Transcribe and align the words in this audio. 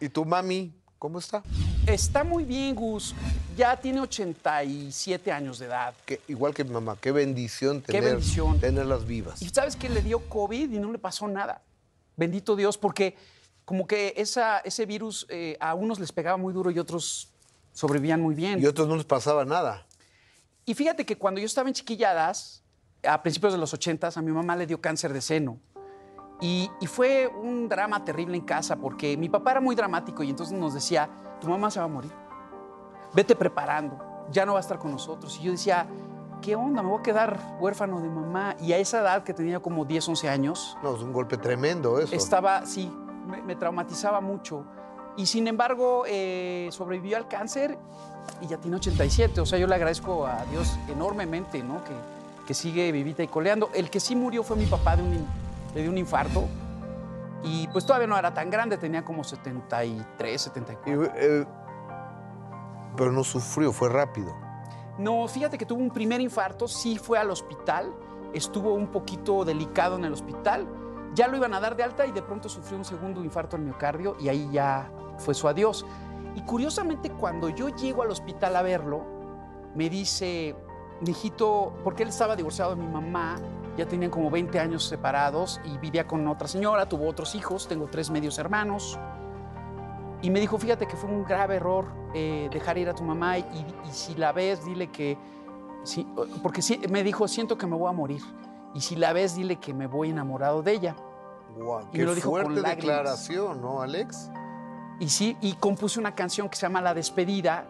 ¿Y 0.00 0.08
tu 0.08 0.24
mami 0.24 0.72
cómo 0.98 1.18
está? 1.18 1.42
Está 1.86 2.24
muy 2.24 2.44
bien, 2.44 2.74
Gus. 2.74 3.14
Ya 3.56 3.76
tiene 3.76 4.00
87 4.00 5.32
años 5.32 5.58
de 5.58 5.66
edad. 5.66 5.94
Que, 6.04 6.20
igual 6.28 6.54
que 6.54 6.64
mi 6.64 6.70
mamá, 6.70 6.96
qué 7.00 7.12
bendición 7.12 7.80
Qué 7.80 7.92
tener, 7.92 8.10
bendición. 8.16 8.60
tenerlas 8.60 9.06
vivas. 9.06 9.42
Y 9.42 9.48
sabes 9.48 9.76
que 9.76 9.88
le 9.88 10.02
dio 10.02 10.20
COVID 10.28 10.70
y 10.70 10.78
no 10.78 10.92
le 10.92 10.98
pasó 10.98 11.26
nada. 11.26 11.62
Bendito 12.16 12.56
Dios, 12.56 12.78
porque 12.78 13.16
como 13.64 13.86
que 13.86 14.14
esa, 14.16 14.58
ese 14.60 14.86
virus 14.86 15.26
eh, 15.28 15.56
a 15.60 15.74
unos 15.74 15.98
les 16.00 16.12
pegaba 16.12 16.36
muy 16.36 16.52
duro 16.52 16.70
y 16.70 16.78
otros 16.78 17.28
sobrevivían 17.72 18.20
muy 18.20 18.34
bien. 18.34 18.60
Y 18.60 18.66
a 18.66 18.70
otros 18.70 18.88
no 18.88 18.96
les 18.96 19.04
pasaba 19.04 19.44
nada. 19.44 19.86
Y 20.64 20.74
fíjate 20.74 21.06
que 21.06 21.16
cuando 21.16 21.40
yo 21.40 21.46
estaba 21.46 21.68
en 21.68 21.74
chiquilladas, 21.74 22.62
a 23.02 23.22
principios 23.22 23.52
de 23.52 23.58
los 23.58 23.72
80, 23.72 24.10
a 24.14 24.22
mi 24.22 24.32
mamá 24.32 24.56
le 24.56 24.66
dio 24.66 24.80
cáncer 24.80 25.12
de 25.12 25.20
seno. 25.20 25.58
Y, 26.40 26.70
y 26.80 26.86
fue 26.86 27.26
un 27.26 27.68
drama 27.68 28.04
terrible 28.04 28.36
en 28.36 28.44
casa 28.44 28.76
porque 28.76 29.16
mi 29.16 29.28
papá 29.28 29.52
era 29.52 29.60
muy 29.60 29.74
dramático 29.74 30.22
y 30.22 30.30
entonces 30.30 30.56
nos 30.56 30.74
decía, 30.74 31.08
tu 31.40 31.48
mamá 31.48 31.70
se 31.70 31.80
va 31.80 31.86
a 31.86 31.88
morir. 31.88 32.12
Vete 33.12 33.34
preparando, 33.34 33.98
ya 34.30 34.46
no 34.46 34.52
va 34.52 34.58
a 34.58 34.60
estar 34.60 34.78
con 34.78 34.92
nosotros. 34.92 35.36
Y 35.40 35.44
yo 35.44 35.52
decía, 35.52 35.86
¿qué 36.40 36.54
onda? 36.54 36.82
Me 36.82 36.90
voy 36.90 37.00
a 37.00 37.02
quedar 37.02 37.56
huérfano 37.60 38.00
de 38.00 38.08
mamá. 38.08 38.54
Y 38.60 38.72
a 38.72 38.78
esa 38.78 39.00
edad, 39.00 39.24
que 39.24 39.34
tenía 39.34 39.60
como 39.60 39.84
10, 39.84 40.08
11 40.10 40.28
años, 40.28 40.76
No, 40.82 40.94
es 40.94 41.02
un 41.02 41.12
golpe 41.12 41.36
tremendo 41.38 41.98
eso. 41.98 42.14
estaba, 42.14 42.64
sí, 42.66 42.92
me, 43.26 43.42
me 43.42 43.56
traumatizaba 43.56 44.20
mucho. 44.20 44.64
Y 45.16 45.26
sin 45.26 45.48
embargo, 45.48 46.04
eh, 46.06 46.68
sobrevivió 46.70 47.16
al 47.16 47.26
cáncer 47.26 47.76
y 48.40 48.46
ya 48.46 48.58
tiene 48.58 48.76
87. 48.76 49.40
O 49.40 49.46
sea, 49.46 49.58
yo 49.58 49.66
le 49.66 49.74
agradezco 49.74 50.26
a 50.26 50.44
Dios 50.52 50.78
enormemente, 50.88 51.60
¿no? 51.64 51.82
Que, 51.82 51.92
que 52.46 52.54
sigue 52.54 52.92
vivita 52.92 53.24
y 53.24 53.26
coleando. 53.28 53.70
El 53.74 53.90
que 53.90 53.98
sí 53.98 54.14
murió 54.14 54.44
fue 54.44 54.56
mi 54.56 54.66
papá, 54.66 54.94
de 54.96 55.02
un, 55.02 55.26
le 55.74 55.82
dio 55.82 55.90
un 55.90 55.98
infarto. 55.98 56.44
Y 57.42 57.68
pues 57.68 57.86
todavía 57.86 58.08
no 58.08 58.18
era 58.18 58.34
tan 58.34 58.50
grande, 58.50 58.76
tenía 58.78 59.04
como 59.04 59.22
73, 59.22 60.34
Y, 60.34 60.38
74. 60.38 61.04
eh, 61.16 61.46
pero 62.96 63.12
no 63.12 63.22
sufrió, 63.22 63.72
fue 63.72 63.88
rápido. 63.88 64.34
No, 64.98 65.28
fíjate 65.28 65.56
que 65.56 65.64
tuvo 65.64 65.80
un 65.80 65.90
primer 65.90 66.20
infarto, 66.20 66.66
sí 66.66 66.98
fue 66.98 67.16
al 67.18 67.30
hospital, 67.30 67.94
estuvo 68.34 68.74
un 68.74 68.88
poquito 68.88 69.44
delicado 69.44 69.96
en 69.96 70.04
el 70.04 70.12
hospital, 70.12 70.66
ya 71.14 71.28
lo 71.28 71.36
iban 71.36 71.54
a 71.54 71.60
dar 71.60 71.76
de 71.76 71.84
alta 71.84 72.04
y 72.06 72.10
de 72.10 72.22
pronto 72.22 72.48
sufrió 72.48 72.76
un 72.76 72.84
segundo 72.84 73.22
infarto 73.22 73.54
al 73.56 73.62
miocardio 73.62 74.16
y 74.18 74.28
ahí 74.28 74.48
ya 74.50 74.90
fue 75.18 75.34
su 75.34 75.46
adiós. 75.46 75.86
Y 76.34 76.42
curiosamente 76.42 77.10
cuando 77.10 77.48
yo 77.48 77.68
llego 77.68 78.02
al 78.02 78.10
hospital 78.10 78.56
a 78.56 78.62
verlo, 78.62 79.04
me 79.76 79.88
dice, 79.88 80.56
mijito, 81.00 81.72
porque 81.84 82.02
él 82.02 82.08
estaba 82.08 82.34
divorciado 82.34 82.74
de 82.74 82.82
mi 82.82 82.88
mamá, 82.88 83.36
ya 83.78 83.86
tenían 83.86 84.10
como 84.10 84.28
20 84.28 84.58
años 84.58 84.84
separados 84.84 85.60
y 85.64 85.78
vivía 85.78 86.06
con 86.06 86.26
otra 86.26 86.48
señora, 86.48 86.88
tuvo 86.88 87.08
otros 87.08 87.36
hijos, 87.36 87.68
tengo 87.68 87.86
tres 87.86 88.10
medios 88.10 88.36
hermanos. 88.38 88.98
Y 90.20 90.30
me 90.30 90.40
dijo, 90.40 90.58
fíjate 90.58 90.86
que 90.86 90.96
fue 90.96 91.08
un 91.08 91.24
grave 91.24 91.56
error 91.56 91.86
eh, 92.12 92.50
dejar 92.52 92.76
ir 92.76 92.88
a 92.88 92.94
tu 92.94 93.04
mamá 93.04 93.38
y, 93.38 93.42
y 93.42 93.92
si 93.92 94.16
la 94.16 94.32
ves, 94.32 94.64
dile 94.64 94.90
que... 94.90 95.16
sí, 95.84 96.04
porque 96.42 96.60
sí, 96.60 96.80
me 96.90 97.04
dijo, 97.04 97.28
siento 97.28 97.56
que 97.56 97.68
me 97.68 97.76
voy 97.76 97.88
a 97.88 97.92
morir. 97.92 98.22
Y 98.74 98.80
si 98.80 98.96
la 98.96 99.12
ves, 99.12 99.36
dile 99.36 99.56
que 99.56 99.72
me 99.72 99.86
voy 99.86 100.10
enamorado 100.10 100.62
de 100.62 100.72
ella. 100.72 100.96
Guau, 101.56 101.86
Y 101.92 101.92
qué 101.92 101.98
me 101.98 102.04
lo 102.04 102.14
dijo 102.16 102.30
con 102.32 102.42
fuerte 102.42 102.60
lágrimas. 102.60 102.96
declaración, 102.96 103.62
¿no, 103.62 103.80
Alex? 103.80 104.28
Y 104.98 105.08
sí, 105.08 105.36
y 105.40 105.52
compuse 105.52 106.00
una 106.00 106.16
canción 106.16 106.48
que 106.48 106.56
se 106.56 106.62
llama 106.62 106.80
La 106.80 106.94
Despedida, 106.94 107.68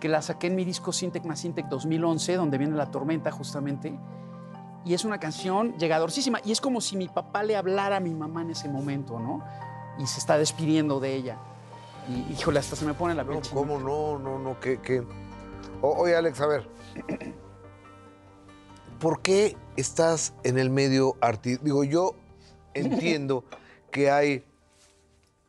que 0.00 0.08
la 0.08 0.22
saqué 0.22 0.46
en 0.46 0.56
mi 0.56 0.64
disco 0.64 0.92
Sintec 0.92 1.24
más 1.24 1.40
Sintec 1.40 1.66
2011, 1.68 2.36
donde 2.36 2.56
viene 2.56 2.74
la 2.74 2.90
tormenta 2.90 3.30
justamente. 3.30 3.98
Y 4.84 4.94
es 4.94 5.04
una 5.04 5.18
canción 5.20 5.76
llegadorcísima. 5.78 6.40
Y 6.44 6.52
es 6.52 6.60
como 6.60 6.80
si 6.80 6.96
mi 6.96 7.08
papá 7.08 7.42
le 7.42 7.56
hablara 7.56 7.96
a 7.96 8.00
mi 8.00 8.14
mamá 8.14 8.42
en 8.42 8.50
ese 8.50 8.68
momento, 8.68 9.18
¿no? 9.20 9.44
Y 9.98 10.06
se 10.06 10.18
está 10.18 10.38
despidiendo 10.38 10.98
de 11.00 11.14
ella. 11.14 11.38
Y 12.08 12.32
híjole, 12.32 12.58
hasta 12.58 12.74
se 12.74 12.84
me 12.84 12.94
pone 12.94 13.14
la 13.14 13.24
piel 13.24 13.36
No. 13.36 13.50
¿Cómo 13.54 13.78
no? 13.78 14.18
No, 14.18 14.38
no. 14.38 14.56
O- 15.82 15.96
oye, 16.02 16.16
Alex, 16.16 16.40
a 16.40 16.46
ver. 16.46 16.68
¿Por 18.98 19.20
qué 19.22 19.56
estás 19.76 20.34
en 20.44 20.58
el 20.58 20.70
medio 20.70 21.16
artístico? 21.20 21.64
Digo, 21.64 21.84
yo 21.84 22.14
entiendo 22.74 23.44
que 23.90 24.10
hay... 24.10 24.44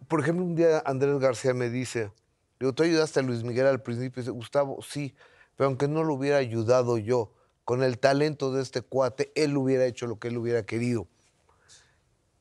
Por 0.08 0.20
ejemplo, 0.20 0.46
un 0.46 0.56
día 0.56 0.84
Andrés 0.86 1.18
García 1.20 1.54
me 1.54 1.70
dice, 1.70 2.12
digo, 2.60 2.74
tú 2.74 2.84
ayudaste 2.84 3.20
a 3.20 3.24
Luis 3.24 3.44
Miguel 3.44 3.66
al 3.66 3.82
principio. 3.82 4.20
Y 4.20 4.24
dice, 4.24 4.32
Gustavo, 4.32 4.80
sí, 4.82 5.16
pero 5.56 5.68
aunque 5.70 5.88
no 5.88 6.04
lo 6.04 6.14
hubiera 6.14 6.38
ayudado 6.38 6.98
yo, 6.98 7.32
con 7.66 7.84
el 7.84 7.98
talento 8.00 8.52
de 8.52 8.62
este 8.62 8.82
cuate, 8.82 9.32
él 9.36 9.56
hubiera 9.58 9.86
hecho 9.86 10.08
lo 10.08 10.20
que 10.20 10.28
él 10.30 10.38
hubiera 10.38 10.66
querido. 10.66 11.08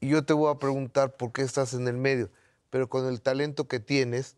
Y 0.00 0.08
yo 0.08 0.24
te 0.24 0.32
voy 0.32 0.50
a 0.52 0.58
preguntar 0.58 1.16
por 1.16 1.32
qué 1.32 1.42
estás 1.42 1.74
en 1.74 1.86
el 1.86 1.96
medio, 1.96 2.30
pero 2.70 2.88
con 2.88 3.06
el 3.06 3.20
talento 3.22 3.68
que 3.68 3.78
tienes, 3.78 4.36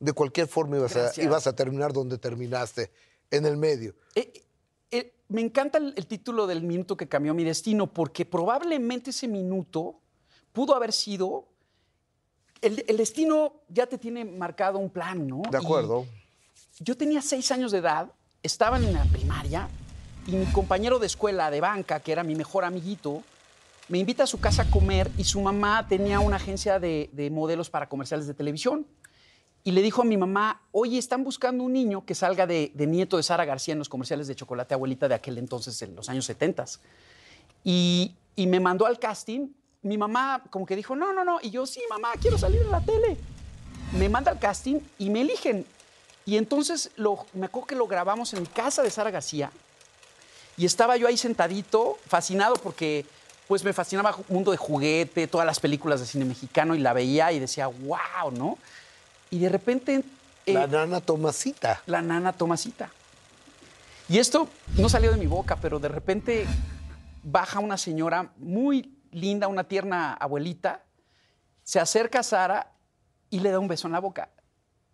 de 0.00 0.12
cualquier 0.12 0.46
forma 0.46 0.76
ibas 0.78 0.96
a, 0.96 1.12
ibas 1.22 1.46
a 1.46 1.54
terminar 1.54 1.92
donde 1.92 2.16
terminaste, 2.18 2.90
en 3.30 3.44
el 3.44 3.56
medio. 3.56 3.94
Eh, 4.14 4.42
eh, 4.90 5.12
me 5.28 5.40
encanta 5.42 5.78
el, 5.78 5.92
el 5.96 6.06
título 6.06 6.46
del 6.46 6.62
minuto 6.62 6.96
que 6.96 7.08
cambió 7.08 7.34
mi 7.34 7.44
destino, 7.44 7.92
porque 7.92 8.24
probablemente 8.24 9.10
ese 9.10 9.28
minuto 9.28 10.00
pudo 10.52 10.74
haber 10.74 10.92
sido. 10.92 11.48
El, 12.62 12.84
el 12.88 12.96
destino 12.96 13.60
ya 13.68 13.86
te 13.86 13.98
tiene 13.98 14.24
marcado 14.24 14.78
un 14.78 14.88
plan, 14.88 15.26
¿no? 15.26 15.42
De 15.50 15.58
Y 15.58 15.64
acuerdo. 15.64 16.06
yo 16.78 16.96
tenía 16.96 17.20
seis 17.20 17.50
años 17.52 17.70
de 17.72 17.78
edad, 17.78 18.10
estaba 18.42 18.78
en 18.78 18.92
la 18.94 19.04
primaria 19.04 19.68
y 20.26 20.32
mi 20.32 20.46
compañero 20.46 20.98
de 20.98 21.06
escuela 21.06 21.50
de 21.50 21.60
banca, 21.60 22.00
que 22.00 22.12
era 22.12 22.24
mi 22.24 22.34
mejor 22.34 22.64
amiguito, 22.64 23.22
me 23.88 23.98
invita 23.98 24.24
a 24.24 24.26
su 24.26 24.40
casa 24.40 24.62
a 24.62 24.70
comer 24.70 25.10
y 25.16 25.24
su 25.24 25.40
mamá 25.40 25.86
tenía 25.88 26.18
una 26.18 26.36
agencia 26.36 26.80
de, 26.80 27.08
de 27.12 27.30
modelos 27.30 27.70
para 27.70 27.88
comerciales 27.88 28.26
de 28.26 28.34
televisión. 28.34 28.86
Y 29.62 29.72
le 29.72 29.82
dijo 29.82 30.02
a 30.02 30.04
mi 30.04 30.16
mamá, 30.16 30.62
oye, 30.72 30.98
están 30.98 31.24
buscando 31.24 31.64
un 31.64 31.72
niño 31.72 32.04
que 32.04 32.14
salga 32.14 32.46
de, 32.46 32.70
de 32.74 32.86
nieto 32.86 33.16
de 33.16 33.22
Sara 33.22 33.44
García 33.44 33.72
en 33.72 33.78
los 33.78 33.88
comerciales 33.88 34.28
de 34.28 34.34
chocolate 34.34 34.74
abuelita 34.74 35.08
de 35.08 35.14
aquel 35.14 35.38
entonces, 35.38 35.80
en 35.82 35.94
los 35.96 36.08
años 36.08 36.24
70. 36.24 36.64
Y, 37.64 38.14
y 38.36 38.46
me 38.46 38.60
mandó 38.60 38.86
al 38.86 38.98
casting. 38.98 39.48
Mi 39.82 39.98
mamá 39.98 40.42
como 40.50 40.66
que 40.66 40.76
dijo, 40.76 40.94
no, 40.94 41.12
no, 41.12 41.24
no. 41.24 41.38
Y 41.42 41.50
yo, 41.50 41.66
sí, 41.66 41.80
mamá, 41.90 42.12
quiero 42.20 42.38
salir 42.38 42.62
en 42.62 42.70
la 42.70 42.80
tele. 42.80 43.16
Me 43.98 44.08
manda 44.08 44.30
al 44.30 44.38
casting 44.38 44.78
y 44.98 45.10
me 45.10 45.22
eligen. 45.22 45.64
Y 46.24 46.36
entonces 46.36 46.90
lo, 46.96 47.26
me 47.34 47.46
acuerdo 47.46 47.66
que 47.66 47.76
lo 47.76 47.86
grabamos 47.86 48.34
en 48.34 48.44
casa 48.46 48.82
de 48.82 48.90
Sara 48.90 49.10
García. 49.10 49.50
Y 50.56 50.64
estaba 50.64 50.96
yo 50.96 51.06
ahí 51.06 51.16
sentadito, 51.16 51.98
fascinado 52.06 52.54
porque 52.56 53.04
pues 53.46 53.62
me 53.62 53.72
fascinaba 53.72 54.10
el 54.10 54.24
mundo 54.28 54.50
de 54.50 54.56
juguete, 54.56 55.26
todas 55.28 55.46
las 55.46 55.60
películas 55.60 56.00
de 56.00 56.06
cine 56.06 56.24
mexicano 56.24 56.74
y 56.74 56.78
la 56.78 56.92
veía 56.92 57.30
y 57.32 57.38
decía, 57.38 57.66
wow, 57.68 58.30
¿no? 58.32 58.58
Y 59.30 59.38
de 59.38 59.48
repente 59.48 60.02
eh, 60.46 60.52
La 60.52 60.66
nana 60.66 61.00
Tomasita. 61.00 61.82
la 61.86 62.02
nana 62.02 62.32
Tomasita. 62.32 62.90
Y 64.08 64.18
esto 64.18 64.48
no 64.76 64.88
salió 64.88 65.10
de 65.10 65.16
mi 65.16 65.26
boca, 65.26 65.56
pero 65.56 65.78
de 65.78 65.88
repente 65.88 66.46
baja 67.22 67.58
una 67.58 67.76
señora 67.76 68.30
muy 68.36 68.96
linda, 69.10 69.48
una 69.48 69.64
tierna 69.64 70.14
abuelita, 70.14 70.82
se 71.64 71.80
acerca 71.80 72.20
a 72.20 72.22
Sara 72.22 72.72
y 73.30 73.40
le 73.40 73.50
da 73.50 73.58
un 73.58 73.66
beso 73.66 73.88
en 73.88 73.92
la 73.92 73.98
boca. 74.00 74.28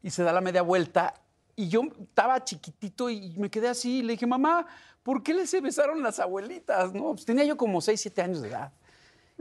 Y 0.02 0.10
se 0.10 0.22
da 0.22 0.32
la 0.32 0.40
media 0.40 0.62
vuelta. 0.62 1.14
Y 1.54 1.68
yo 1.68 1.82
estaba 2.00 2.42
chiquitito 2.42 3.10
y 3.10 3.34
me 3.36 3.50
quedé 3.50 3.68
así 3.68 3.98
y 3.98 4.02
le 4.02 4.14
dije, 4.14 4.26
mamá, 4.26 4.66
¿por 5.02 5.22
qué 5.22 5.34
les 5.34 5.50
se 5.50 5.60
besaron 5.60 6.02
las 6.02 6.18
abuelitas? 6.18 6.92
No, 6.94 7.12
pues 7.12 7.24
tenía 7.24 7.44
yo 7.44 7.56
como 7.56 7.80
6, 7.80 8.00
7 8.00 8.22
años 8.22 8.42
de 8.42 8.48
edad. 8.48 8.72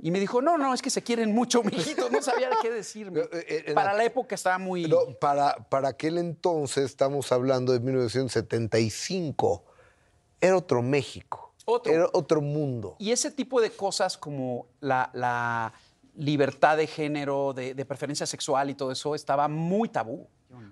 Y 0.02 0.12
me 0.12 0.20
dijo, 0.20 0.42
no, 0.42 0.58
no, 0.58 0.74
es 0.74 0.82
que 0.82 0.90
se 0.90 1.04
quieren 1.04 1.34
mucho, 1.34 1.64
mijito. 1.64 2.10
No 2.10 2.22
sabía 2.22 2.50
qué 2.62 2.72
decirme. 2.72 3.22
Eh, 3.22 3.66
eh, 3.68 3.74
Para 3.74 3.94
la 3.94 4.04
época 4.04 4.36
estaba 4.36 4.58
muy... 4.58 4.88
No, 4.88 4.98
para, 5.20 5.56
para 5.70 5.90
aquel 5.90 6.18
entonces, 6.18 6.86
estamos 6.86 7.32
hablando 7.32 7.72
de 7.72 7.80
1975, 7.80 9.64
era 10.40 10.58
otro 10.58 10.82
México. 10.82 11.54
Otro. 11.66 11.94
Era 11.94 12.10
otro 12.14 12.42
mundo. 12.42 12.96
Y 12.98 13.12
ese 13.12 13.30
tipo 13.30 13.62
de 13.62 13.70
cosas 13.72 14.18
como 14.18 14.68
la, 14.80 15.12
la 15.14 15.74
libertad 16.16 16.78
de 16.78 16.88
género, 16.88 17.54
de, 17.54 17.76
de 17.76 17.86
preferencia 17.86 18.26
sexual 18.26 18.72
y 18.72 18.76
todo 18.76 18.92
eso 18.92 19.14
estaba 19.14 19.48
muy 19.48 19.88
tabú. 19.90 20.28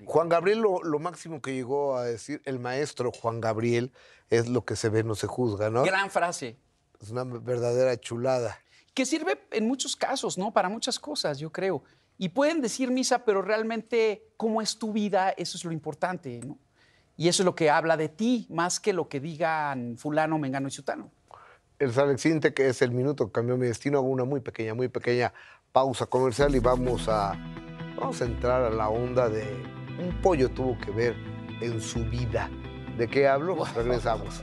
Juan 0.10 0.28
Gabriel, 0.28 0.58
lo, 0.58 0.82
lo 0.82 0.98
máximo 0.98 1.40
que 1.40 1.54
llegó 1.54 1.96
a 1.96 2.04
decir 2.04 2.42
el 2.46 2.58
maestro 2.58 3.12
Juan 3.12 3.40
Gabriel 3.40 3.92
es 4.32 4.50
lo 4.50 4.66
que 4.66 4.76
se 4.76 4.90
ve 4.90 5.04
no 5.04 5.14
se 5.14 5.28
juzga, 5.28 5.70
¿no? 5.70 5.84
Gran 5.84 6.10
frase. 6.10 6.58
Es 7.00 7.12
una 7.12 7.24
verdadera 7.24 7.96
chulada. 7.96 8.58
Que 8.96 9.06
sirve 9.06 9.40
en 9.52 9.68
muchos 9.68 9.96
casos, 9.96 10.36
¿no? 10.36 10.52
Para 10.52 10.68
muchas 10.68 10.98
cosas, 10.98 11.38
yo 11.38 11.52
creo. 11.52 11.84
Y 12.18 12.30
pueden 12.30 12.60
decir 12.60 12.90
misa, 12.90 13.24
pero 13.24 13.44
realmente 13.44 14.34
cómo 14.36 14.64
es 14.64 14.80
tu 14.80 14.94
vida, 14.94 15.30
eso 15.30 15.58
es 15.58 15.64
lo 15.64 15.72
importante, 15.72 16.40
¿no? 16.44 16.58
Y 17.16 17.28
eso 17.28 17.44
es 17.44 17.46
lo 17.46 17.54
que 17.54 17.70
habla 17.70 17.96
de 17.96 18.10
ti, 18.10 18.48
más 18.50 18.80
que 18.80 18.94
lo 18.94 19.10
que 19.10 19.20
digan 19.20 19.96
fulano, 19.96 20.40
mengano 20.40 20.70
y 20.70 20.72
sutano. 20.72 21.12
El 21.78 21.94
Salexinte, 21.94 22.52
que 22.56 22.70
es 22.70 22.82
el 22.82 22.92
minuto 22.92 23.28
que 23.28 23.34
cambió 23.34 23.58
mi 23.58 23.68
destino, 23.68 24.00
hago 24.00 24.08
una 24.08 24.26
muy 24.26 24.40
pequeña, 24.40 24.74
muy 24.74 24.88
pequeña 24.88 25.34
pausa 25.72 26.08
comercial 26.08 26.56
y 26.56 26.60
vamos 26.60 27.08
a, 27.08 27.34
vamos 27.96 28.20
a 28.24 28.26
entrar 28.26 28.64
a 28.64 28.72
la 28.72 28.90
onda 28.90 29.30
de 29.30 29.79
un 30.00 30.12
pollo 30.22 30.50
tuvo 30.50 30.78
que 30.80 30.92
ver 30.92 31.16
en 31.62 31.82
su 31.82 32.04
vida. 32.06 32.50
¿De 32.98 33.08
qué 33.08 33.28
hablo? 33.28 33.58
Regresamos. 33.76 34.42